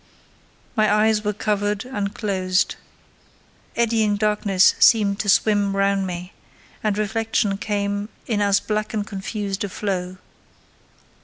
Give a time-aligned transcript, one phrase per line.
[0.75, 2.75] My eyes were covered and closed:
[3.75, 6.33] eddying darkness seemed to swim round me,
[6.83, 10.17] and reflection came in as black and confused a flow.